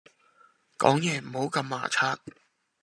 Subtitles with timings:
[0.79, 2.17] 講嘢唔好咁牙擦